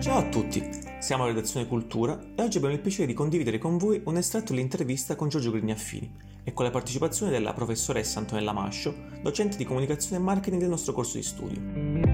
[0.00, 0.66] Ciao a tutti,
[0.98, 4.54] siamo alla redazione Cultura e oggi abbiamo il piacere di condividere con voi un estratto
[4.54, 6.10] dell'intervista con Giorgio Grignaffini
[6.42, 10.94] e con la partecipazione della professoressa Antonella Mascio, docente di comunicazione e marketing del nostro
[10.94, 12.09] corso di studio.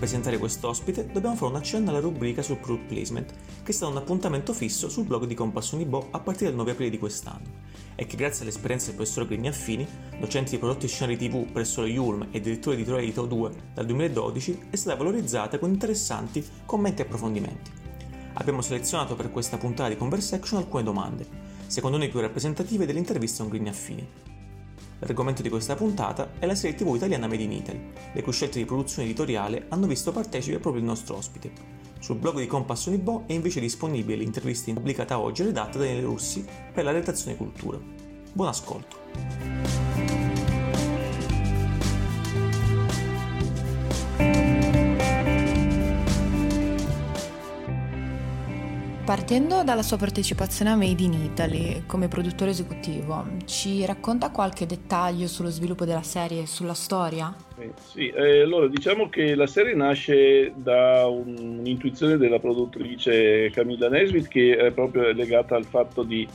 [0.00, 3.32] Presentare questo ospite dobbiamo fare un accenno alla rubrica sul product placement,
[3.62, 6.70] che è stato un appuntamento fisso sul blog di Compass Unibo a partire dal 9
[6.70, 9.86] aprile di quest'anno e che grazie all'esperienza del professor Grignaffini,
[10.18, 13.50] docente di prodotti e scenari TV presso lo Yulm e direttore editoriale di Tau 2
[13.74, 17.70] dal 2012, è stata valorizzata con interessanti commenti e approfondimenti.
[18.32, 21.26] Abbiamo selezionato per questa puntata di Conversation alcune domande,
[21.66, 24.29] secondo noi più rappresentative dell'intervista con Grignaffini.
[25.00, 27.80] L'argomento di questa puntata è la serie TV italiana Made in Italy,
[28.12, 31.50] le cui scelte di produzione editoriale hanno visto partecipe proprio il nostro ospite.
[32.00, 36.44] Sul blog di Compass Unibo è invece disponibile l'intervista pubblicata oggi redatta da Daniele Russi
[36.72, 37.78] per la redazione Cultura.
[38.32, 40.09] Buon ascolto!
[49.10, 55.26] Partendo dalla sua partecipazione a Made in Italy come produttore esecutivo, ci racconta qualche dettaglio
[55.26, 57.34] sullo sviluppo della serie e sulla storia?
[57.90, 64.56] Sì, eh, allora diciamo che la serie nasce da un'intuizione della produttrice Camilla Nesbitt che
[64.56, 66.28] è proprio legata al fatto di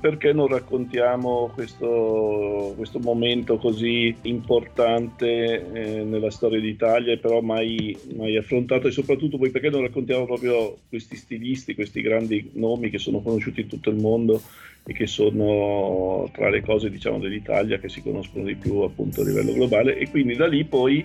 [0.00, 8.36] perché non raccontiamo questo, questo momento così importante eh, nella storia d'Italia, però mai, mai,
[8.36, 8.88] affrontato?
[8.88, 13.60] E soprattutto poi perché non raccontiamo proprio questi stilisti, questi grandi nomi che sono conosciuti
[13.60, 14.40] in tutto il mondo
[14.86, 19.24] e che sono tra le cose diciamo, dell'Italia che si conoscono di più appunto a
[19.24, 19.98] livello globale?
[19.98, 21.04] E quindi da lì poi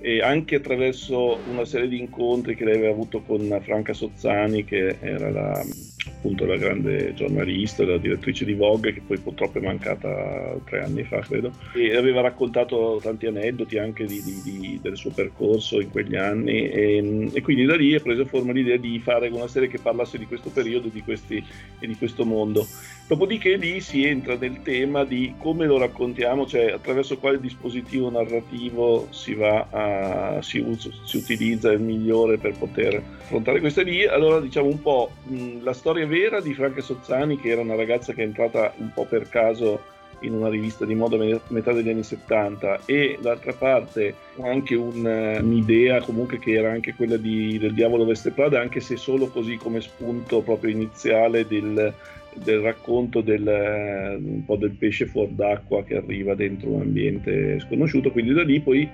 [0.00, 4.98] e anche attraverso una serie di incontri che lei aveva avuto con Franca Sozzani, che
[5.00, 5.64] era la,
[6.08, 11.04] appunto la grande giornalista, la direttrice di Vogue, che poi purtroppo è mancata tre anni
[11.04, 15.90] fa, credo, e aveva raccontato tanti aneddoti anche di, di, di, del suo percorso in
[15.90, 19.68] quegli anni e, e, quindi da lì è presa forma l'idea di fare una serie
[19.68, 21.42] che parlasse di questo periodo questi,
[21.78, 22.66] e di questo mondo.
[23.08, 29.06] Dopodiché lì si entra nel tema di come lo raccontiamo, cioè attraverso quale dispositivo narrativo
[29.10, 30.64] si va a si,
[31.04, 34.04] si, utilizza il migliore per poter affrontare questa lì.
[34.04, 38.12] Allora diciamo un po' mh, la storia vera di Franca Sozzani, che era una ragazza
[38.12, 41.90] che è entrata un po' per caso in una rivista di moda a metà degli
[41.90, 47.74] anni 70 e d'altra parte anche un, un'idea comunque che era anche quella di, del
[47.74, 51.92] Diavolo Veste Prada anche se solo così come spunto proprio iniziale del,
[52.34, 58.10] del racconto del, un po' del pesce fuor d'acqua che arriva dentro un ambiente sconosciuto.
[58.10, 58.88] Quindi da lì poi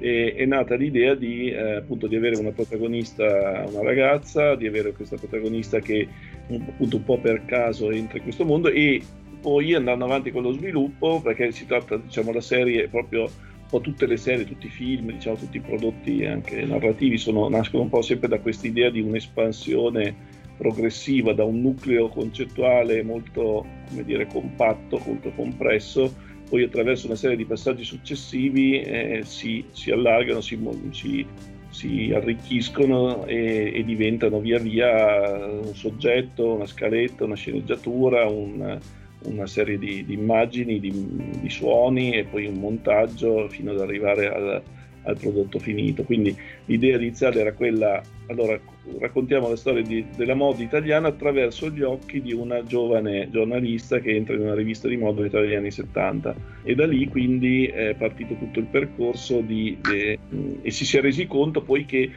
[0.00, 4.92] e è nata l'idea di, eh, appunto, di avere una protagonista, una ragazza, di avere
[4.92, 6.06] questa protagonista che
[6.50, 9.02] appunto un po' per caso entra in questo mondo e
[9.40, 13.80] poi andando avanti con lo sviluppo, perché si tratta, diciamo, la serie proprio un po'
[13.80, 17.88] tutte le serie, tutti i film, diciamo, tutti i prodotti anche narrativi sono, nascono un
[17.88, 24.26] po' sempre da questa idea di un'espansione progressiva, da un nucleo concettuale molto, come dire,
[24.26, 26.12] compatto, molto compresso,
[26.48, 30.58] poi attraverso una serie di passaggi successivi eh, si, si, allargano, si,
[30.90, 31.26] si,
[31.70, 38.78] si arricchiscono e, e, diventano via via un soggetto, una scaletta, una sceneggiatura, un,
[39.24, 40.92] una serie di, di immagini, di,
[41.40, 44.62] di, suoni e poi un montaggio fino ad arrivare al,
[45.08, 46.02] al prodotto finito.
[46.04, 46.36] Quindi
[46.66, 48.58] l'idea iniziale era quella, allora
[48.98, 54.14] raccontiamo la storia di, della moda italiana attraverso gli occhi di una giovane giornalista che
[54.14, 57.94] entra in una rivista di moda all'età degli anni 70 e da lì quindi è
[57.94, 60.18] partito tutto il percorso di, de,
[60.62, 62.10] e si è resi conto poi che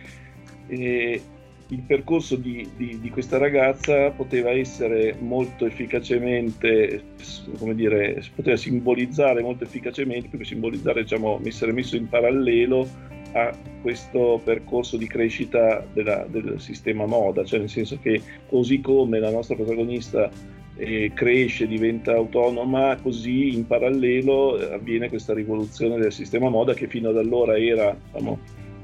[0.67, 1.21] eh,
[1.71, 7.01] il percorso di, di, di, questa ragazza poteva essere molto efficacemente,
[7.57, 12.85] come dire, poteva simbolizzare molto efficacemente, più che simbolizzare, diciamo, essere messo in parallelo
[13.33, 19.19] a questo percorso di crescita della, del sistema moda, cioè nel senso che così come
[19.19, 20.29] la nostra protagonista
[20.75, 26.87] eh, cresce, diventa autonoma, così in parallelo eh, avviene questa rivoluzione del sistema moda che
[26.87, 28.39] fino ad allora era diciamo,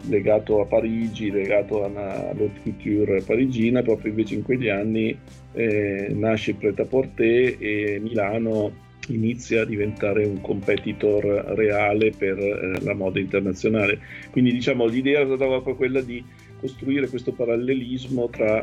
[0.08, 5.18] legato a Parigi, legato all'haute couture parigina, proprio invece in quegli anni
[5.54, 11.24] eh, nasce Pret-à-Porter e Milano inizia a diventare un competitor
[11.56, 14.00] reale per eh, la moda internazionale.
[14.32, 16.24] Quindi diciamo l'idea era proprio quella di
[16.60, 18.60] costruire questo parallelismo tra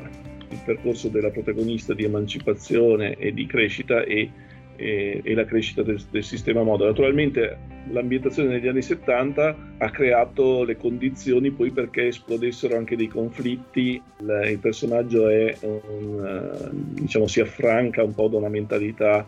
[0.50, 4.30] il percorso della protagonista di emancipazione e di crescita e,
[4.76, 6.86] e, e la crescita del, del sistema moda.
[6.86, 14.00] Naturalmente l'ambientazione negli anni 70 ha creato le condizioni poi perché esplodessero anche dei conflitti.
[14.20, 19.26] Il, personaggio è un, diciamo, si affranca un po' da una mentalità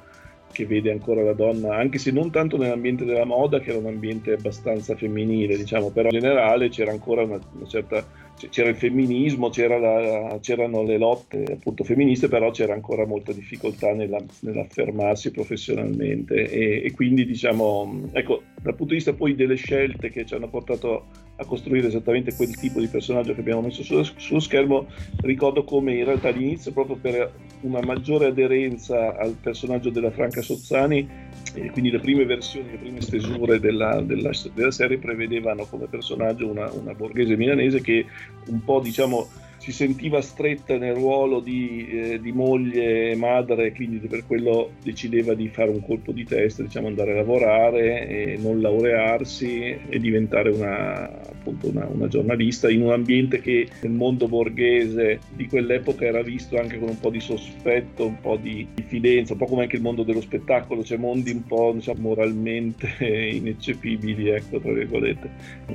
[0.52, 3.86] che vede ancora la donna, anche se non tanto nell'ambiente della moda, che era un
[3.86, 8.02] ambiente abbastanza femminile, diciamo, però in generale c'era ancora una, una certa
[8.50, 13.92] c'era il femminismo, c'era la, c'erano le lotte appunto femministe, però c'era ancora molta difficoltà
[13.92, 20.10] nella, nell'affermarsi professionalmente e, e, quindi diciamo, ecco, dal punto di vista poi delle scelte
[20.10, 24.02] che ci hanno portato a costruire esattamente quel tipo di personaggio che abbiamo messo sullo,
[24.02, 24.88] sullo schermo,
[25.20, 31.08] ricordo come in realtà all'inizio proprio per una maggiore aderenza al personaggio della Franca Sozzani
[31.54, 36.48] e quindi le prime versioni, le prime stesure della, della, della serie prevedevano come personaggio
[36.48, 38.04] una, una borghese milanese che
[38.48, 39.28] un po' diciamo
[39.66, 45.34] si sentiva stretta nel ruolo di, eh, di moglie e madre, quindi per quello decideva
[45.34, 51.20] di fare un colpo di testa, diciamo andare a lavorare non laurearsi e diventare una,
[51.20, 56.56] appunto una, una, giornalista in un ambiente che nel mondo borghese di quell'epoca era visto
[56.58, 59.82] anche con un po' di sospetto, un po' di diffidenza, un po' come anche il
[59.82, 65.28] mondo dello spettacolo, cioè mondi un po' diciamo, moralmente ineccepibili, ecco, tra virgolette.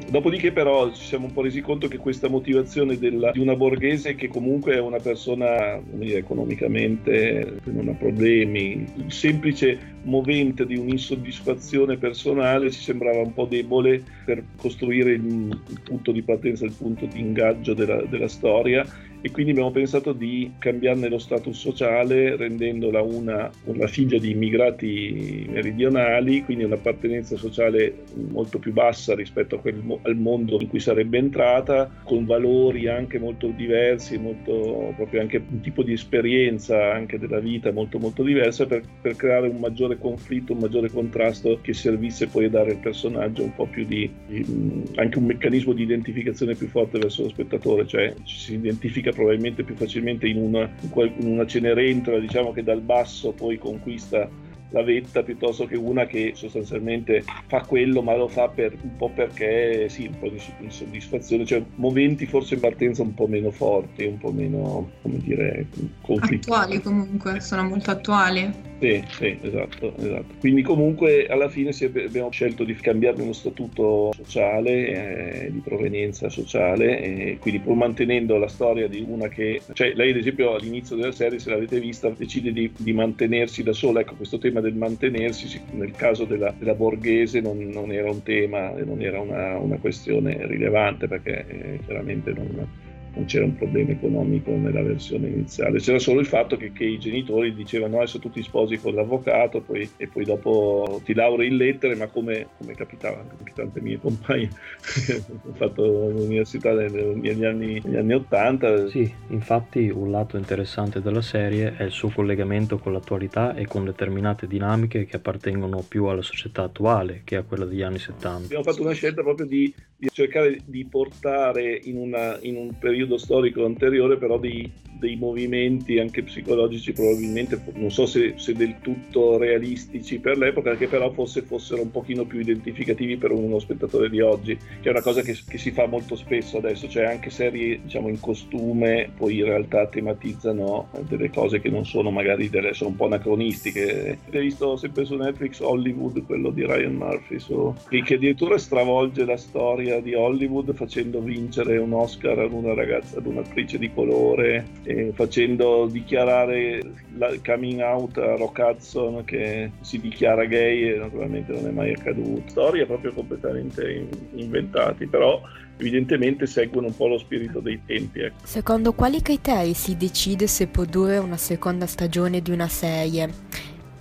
[0.10, 3.80] Dopodiché però ci siamo un po' resi conto che questa motivazione della, di una borghese
[3.82, 10.66] borghese che comunque è una persona dire, economicamente che non ha problemi, il semplice movente
[10.66, 16.76] di un'insoddisfazione personale ci sembrava un po' debole per costruire il punto di partenza, il
[16.78, 18.86] punto di ingaggio della, della storia
[19.22, 25.46] e quindi abbiamo pensato di cambiarne lo status sociale rendendola una, una figlia di immigrati
[25.48, 31.90] meridionali, quindi un'appartenenza sociale molto più bassa rispetto quel, al mondo in cui sarebbe entrata,
[32.04, 37.72] con valori anche molto diversi, molto, proprio anche un tipo di esperienza anche della vita
[37.72, 42.46] molto molto diversa per, per creare un maggiore conflitto, un maggiore contrasto che servisse poi
[42.46, 46.68] a dare al personaggio un po' più di, di anche un meccanismo di identificazione più
[46.68, 51.28] forte verso lo spettatore, cioè ci si identifica pratica probabilmente più facilmente in una, in
[51.28, 54.30] una cenerentola diciamo che dal basso poi conquista
[54.72, 59.10] la vetta piuttosto che una che sostanzialmente fa quello ma lo fa per, un po'
[59.10, 64.06] perché sì, un po' di insoddisfazione, cioè moventi forse in partenza un po' meno forti,
[64.06, 65.68] un po' meno, come dire,
[66.02, 66.76] conflittuali.
[66.76, 68.70] Attuali comunque, sono molto attuali.
[68.82, 70.34] Sì, sì, esatto, esatto.
[70.40, 71.70] Quindi comunque alla fine
[72.04, 78.38] abbiamo scelto di cambiare uno statuto sociale, eh, di provenienza sociale, e quindi pur mantenendo
[78.38, 82.10] la storia di una che, cioè lei ad esempio all'inizio della serie, se l'avete vista,
[82.10, 86.76] decide di, di mantenersi da sola, ecco questo tema del mantenersi nel caso della, della
[86.76, 92.32] borghese non, non, era un tema, non era una, una questione rilevante perché eh, chiaramente
[92.32, 92.68] non
[93.14, 97.00] non c'era un problema economico nella versione iniziale, c'era solo il fatto che, che i
[97.00, 101.58] genitori dicevano adesso tu ti sposi con l'avvocato poi, e poi dopo ti laurei in
[101.58, 104.50] lettere, ma come, come capitava anche tante mie compagne,
[105.48, 108.88] ho fatto l'università negli anni, negli anni 80.
[108.90, 113.86] Sì, infatti un lato interessante della serie è il suo collegamento con l'attualità e con
[113.86, 118.46] determinate dinamiche che appartengono più alla società attuale che a quella degli anni 70.
[118.46, 123.20] Abbiamo fatto una scelta proprio di, di cercare di portare in, una, in un periodo
[123.20, 124.68] storico anteriore, però dei,
[124.98, 130.88] dei movimenti anche psicologici probabilmente, non so se, se, del tutto realistici per l'epoca, che
[130.88, 135.04] però forse fossero un pochino più identificativi per uno spettatore di oggi, che è una
[135.04, 139.38] cosa che, che si fa molto spesso adesso, cioè anche serie diciamo in costume poi
[139.38, 144.18] in realtà tematizzano delle cose che non sono magari delle, sono un po' anacronistiche.
[144.20, 149.38] Avete visto sempre su Netflix Hollywood, quello di Ryan Murphy, su, che addirittura stravolge la
[149.38, 154.66] storia di Hollywood facendo vincere un Oscar ad una ragazza, ad un'attrice di colore
[155.14, 161.68] facendo dichiarare il coming out a Rock Hudson che si dichiara gay e naturalmente non
[161.68, 162.50] è mai accaduto.
[162.50, 165.42] Storie proprio completamente inventati, però
[165.78, 168.22] evidentemente seguono un po' lo spirito dei tempi.
[168.22, 168.36] Ecco.
[168.44, 173.30] Secondo quali criteri si decide se produrre una seconda stagione di una serie?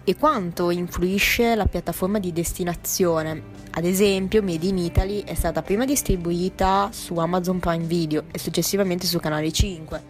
[0.03, 3.60] E quanto influisce la piattaforma di destinazione?
[3.73, 9.07] Ad esempio, Made in Italy è stata prima distribuita su Amazon Prime Video e successivamente
[9.07, 10.01] su Canale 5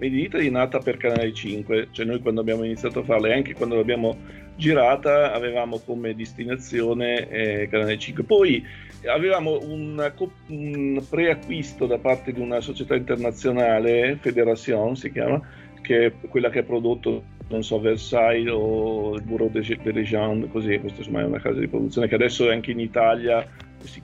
[0.00, 3.28] Made in Italy è nata per Canale 5, cioè noi quando abbiamo iniziato a farla
[3.28, 4.16] e anche quando l'abbiamo
[4.56, 8.24] girata avevamo come destinazione eh, Canale 5.
[8.24, 8.64] Poi
[9.06, 10.14] avevamo una,
[10.46, 15.40] un preacquisto da parte di una società internazionale, Federation si chiama,
[15.82, 20.48] che è quella che ha prodotto non so, Versailles o il Bureau de, de Legend,
[20.50, 23.46] così, questa insomma è una casa di produzione che adesso è anche in Italia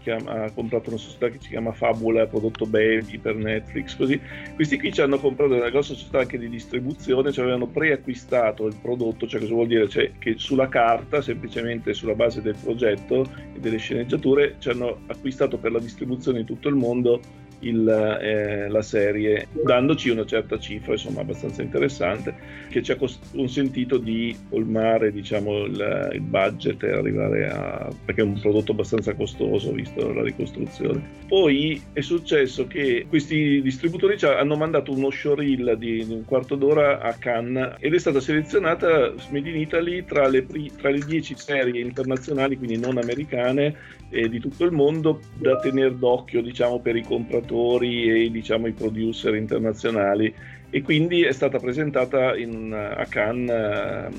[0.06, 4.20] chiama, ha comprato una società che si chiama Fabula, ha prodotto Baby per Netflix, così.
[4.54, 8.76] Questi qui ci hanno comprato una grossa società anche di distribuzione, ci avevano preacquistato il
[8.80, 9.88] prodotto, cioè cosa vuol dire?
[9.88, 15.58] Cioè che sulla carta, semplicemente sulla base del progetto e delle sceneggiature, ci hanno acquistato
[15.58, 17.20] per la distribuzione in tutto il mondo
[17.60, 22.34] il, eh, la serie, dandoci una certa cifra, insomma, abbastanza interessante,
[22.68, 27.88] che ci ha consentito di colmare diciamo, il, il, budget e arrivare a.
[28.04, 31.02] perché è un prodotto abbastanza costoso visto la ricostruzione.
[31.26, 37.00] Poi è successo che questi distributori hanno mandato uno showreel di, di un quarto d'ora
[37.00, 40.46] a Cannes ed è stata selezionata Made in Italy tra le,
[40.76, 43.74] tra le 10 serie internazionali, quindi non americane,
[44.10, 48.72] eh, di tutto il mondo da tenere d'occhio diciamo, per i compratori e diciamo, i
[48.72, 50.34] producer internazionali.
[50.68, 54.10] E quindi è stata presentata in, a Cannes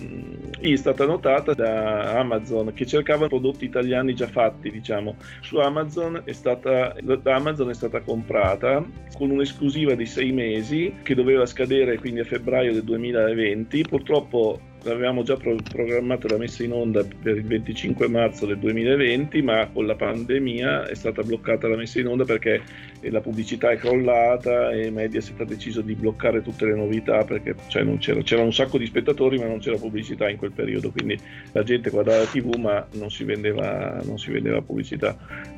[0.62, 5.18] eh, è stata notata da Amazon che cercava prodotti italiani già fatti diciamo.
[5.42, 11.16] Su Amazon è stata, da Amazon è stata comprata con un'esclusiva di sei mesi che
[11.16, 14.60] doveva scadere quindi a febbraio del 2020 purtroppo
[14.92, 19.68] avevamo già pro- programmato la messa in onda per il 25 marzo del 2020, ma
[19.72, 22.62] con la pandemia è stata bloccata la messa in onda perché
[23.02, 27.86] la pubblicità è crollata e Mediaset ha deciso di bloccare tutte le novità perché cioè,
[27.98, 31.20] c'era, c'era, un sacco di spettatori ma non c'era pubblicità in quel periodo, quindi
[31.52, 35.18] la gente guardava la tv ma non si vendeva, non si vendeva pubblicità.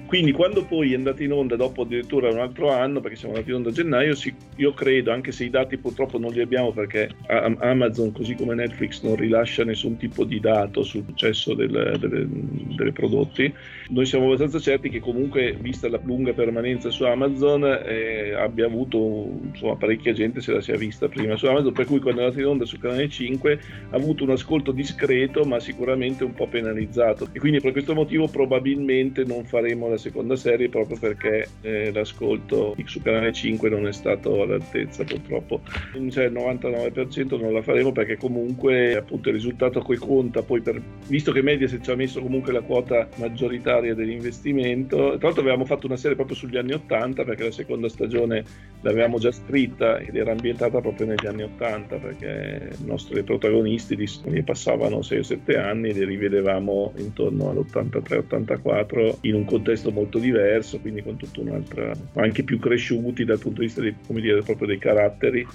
[0.10, 3.52] Quindi quando poi è andata in onda dopo addirittura un altro anno, perché siamo andati
[3.52, 6.72] in onda a gennaio, si, io credo, anche se i dati purtroppo non li abbiamo
[6.72, 13.54] perché Amazon così come Netflix non rilascia nessun tipo di dato sul successo delle prodotti,
[13.90, 18.98] noi siamo abbastanza certi che comunque, vista la lunga permanenza su Amazon, eh, abbia avuto
[19.44, 22.42] insomma, parecchia gente se la sia vista prima su Amazon, per cui quando è andata
[22.42, 23.60] in onda sul canale 5
[23.92, 27.28] ha avuto un ascolto discreto ma sicuramente un po' penalizzato.
[27.32, 32.76] E quindi per questo motivo probabilmente non faremo la seconda serie proprio perché eh, l'ascolto
[32.86, 35.62] su canale 5 non è stato all'altezza purtroppo.
[36.10, 40.82] Cioè il 99% non la faremo perché comunque appunto il risultato che conta poi per,
[41.08, 45.86] visto che Mediaset ci ha messo comunque la quota maggioritaria dell'investimento, tra l'altro avevamo fatto
[45.86, 48.44] una serie proprio sugli anni 80 perché la seconda stagione
[48.82, 54.44] l'avevamo già scritta ed era ambientata proprio negli anni 80 perché i nostri protagonisti li
[54.44, 60.20] passavano 6 o 7 anni e li rivedevamo intorno all'83-84 in un contesto contesto molto
[60.20, 64.68] diverso, quindi con tutta un'altra, anche più cresciuti dal punto di vista dei, dire, proprio
[64.68, 65.46] dei caratteri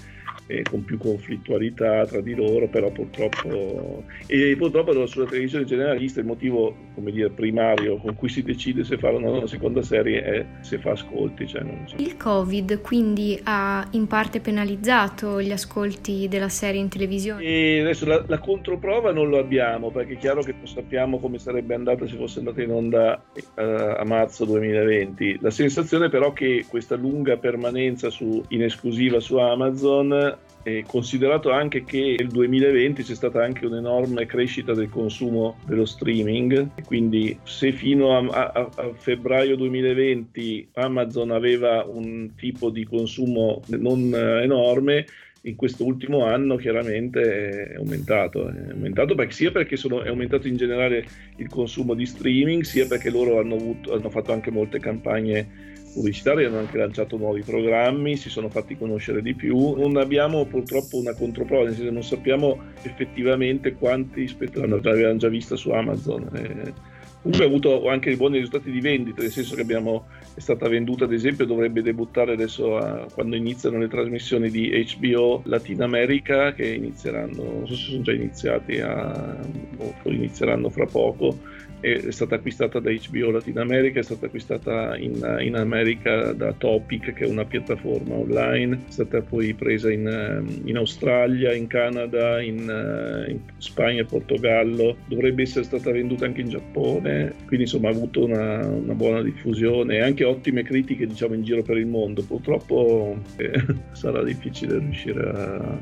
[0.47, 6.25] eh, con più conflittualità tra di loro, però purtroppo, e purtroppo sulla televisione generalista il
[6.25, 10.45] motivo come dire, primario con cui si decide se fare una, una seconda serie è
[10.61, 11.47] se fa ascolti.
[11.47, 11.63] Cioè
[11.97, 17.43] il Covid quindi ha in parte penalizzato gli ascolti della serie in televisione?
[17.43, 21.39] E adesso la, la controprova non lo abbiamo perché è chiaro che non sappiamo come
[21.39, 25.39] sarebbe andata se fosse andata in onda uh, a marzo 2020.
[25.41, 31.83] La sensazione però che questa lunga permanenza su, in esclusiva su Amazon e considerato anche
[31.83, 38.17] che nel 2020 c'è stata anche un'enorme crescita del consumo dello streaming, quindi se fino
[38.17, 45.05] a, a, a, febbraio 2020 Amazon aveva un tipo di consumo non enorme,
[45.45, 50.47] in questo ultimo anno chiaramente è aumentato, è aumentato perché, sia perché sono, è aumentato
[50.47, 54.79] in generale il consumo di streaming, sia perché loro hanno, avuto, hanno fatto anche molte
[54.79, 59.75] campagne pubblicitarie, hanno anche lanciato nuovi programmi, si sono fatti conoscere di più.
[59.75, 65.55] Non abbiamo purtroppo una controprova, nel senso non sappiamo effettivamente quanti spettatori l'avevano già vista
[65.55, 66.29] su Amazon.
[66.33, 66.93] Eh,
[67.25, 71.05] Comunque ha avuto anche buoni risultati di vendita, nel senso che abbiamo, è stata venduta
[71.05, 76.67] ad esempio, dovrebbe debuttare adesso a, quando iniziano le trasmissioni di HBO Latin America che
[76.67, 79.39] inizieranno, non so se sono già iniziati a,
[79.79, 81.39] o inizieranno fra poco
[81.79, 87.13] è stata acquistata da HBO Latin America, è stata acquistata in, in, America da Topic
[87.13, 92.41] che è una piattaforma online, è stata poi presa in, ehm, in Australia, in Canada,
[92.41, 97.89] in, eh, in, Spagna e Portogallo, dovrebbe essere stata venduta anche in Giappone, quindi insomma
[97.89, 101.87] ha avuto una, una buona diffusione e anche ottime critiche diciamo in giro per il
[101.87, 105.77] mondo, purtroppo eh, sarà difficile riuscire a,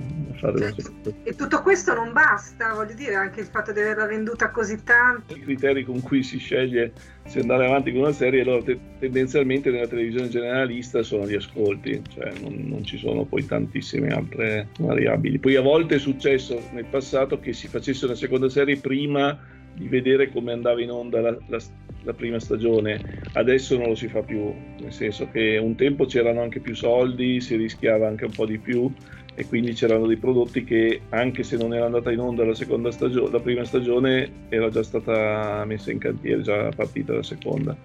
[1.24, 5.34] E tutto questo non basta, voglio dire, anche il fatto di averla venduta così tanto.
[5.36, 6.92] I criteri con cui si sceglie
[7.26, 12.02] se andare avanti con una serie, allora te- tendenzialmente nella televisione generalista sono gli ascolti,
[12.10, 15.40] cioè non, non, ci sono poi tantissime altre variabili.
[15.40, 19.40] Poi a volte è successo nel passato che si facesse una seconda serie prima
[19.76, 21.60] di vedere come andava in onda la, la,
[22.04, 23.22] la, prima stagione.
[23.34, 27.42] Adesso non lo si fa più, nel senso che un tempo c'erano anche più soldi,
[27.42, 28.92] si rischiava anche un po' di più
[29.36, 32.54] e quindi c'erano dei prodotti che anche se non era andata in onda la,
[32.92, 37.76] stagione, la prima stagione era già stata messa in cantiere, già partita la seconda.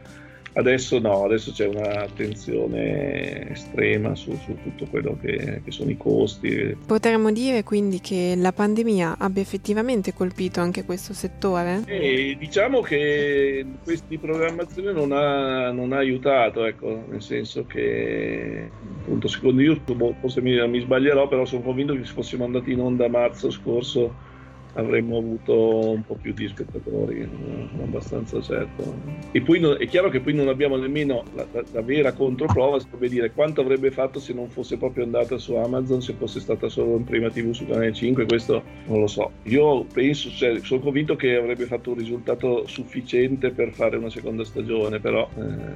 [0.55, 6.76] Adesso no, adesso c'è un'attenzione estrema su, su tutto quello che, che, sono i costi.
[6.85, 11.83] Potremmo dire quindi che la pandemia abbia effettivamente colpito anche questo settore?
[11.87, 19.28] E diciamo che questa programmazione non ha, non ha aiutato, ecco, nel senso che appunto
[19.28, 19.81] secondo io,
[20.21, 23.50] forse mi, mi sbaglierò, però sono convinto che se fossimo andati in onda a marzo
[23.50, 24.26] scorso
[24.75, 27.28] avremmo avuto un po' più di spettatori,
[27.70, 28.94] sono abbastanza certo.
[29.32, 32.78] E poi no, è chiaro che poi non abbiamo nemmeno la, la, la vera controprova,
[32.78, 36.68] sarebbe dire quanto avrebbe fatto se non fosse proprio andata su Amazon, se fosse stata
[36.68, 39.30] solo in prima TV su Canale 5, questo non lo so.
[39.44, 44.44] Io penso, cioè, sono convinto che avrebbe fatto un risultato sufficiente per fare una seconda
[44.44, 45.28] stagione, però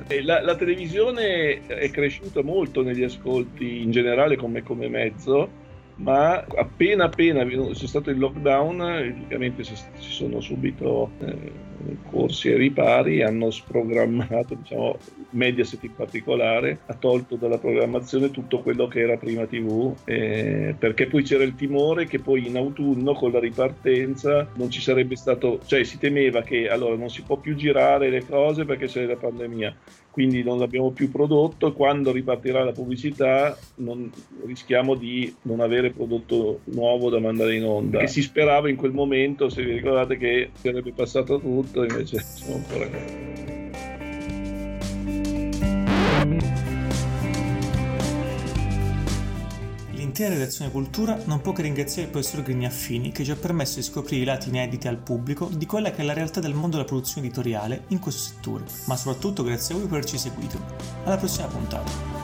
[0.08, 0.22] eh.
[0.22, 5.62] la, la televisione è cresciuta molto negli ascolti in generale come, come mezzo
[6.02, 8.80] ma appena appena c'è stato il lockdown,
[9.23, 11.71] ovviamente si sono subito eh,
[12.11, 14.99] corsi ai ripari, hanno sprogrammato, diciamo,
[15.30, 21.06] Mediaset in particolare, ha tolto dalla programmazione tutto quello che era prima TV, eh, perché
[21.06, 25.61] poi c'era il timore che poi in autunno con la ripartenza non ci sarebbe stato,
[25.64, 29.16] cioè si temeva che allora non si può più girare le cose perché c'è la
[29.16, 29.75] pandemia,
[30.12, 34.12] quindi non l'abbiamo più prodotto quando ripartirà la pubblicità non,
[34.45, 37.99] rischiamo di non avere prodotto nuovo da mandare in onda.
[38.00, 42.57] E si sperava in quel momento, se vi ricordate, che sarebbe passato tutto, invece siamo
[42.57, 43.51] ancora qui.
[50.12, 53.83] L'intera redazione Cultura non può che ringraziare il professor Grignaffini che ci ha permesso di
[53.83, 56.85] scoprire i lati inediti al pubblico di quella che è la realtà del mondo della
[56.85, 60.61] produzione editoriale in questo settore, ma soprattutto grazie a voi per averci seguito.
[61.04, 62.22] Alla prossima puntata!